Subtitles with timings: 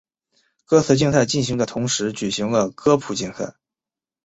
[0.65, 3.53] 歌词竞赛进行的同时举行了歌谱竞赛。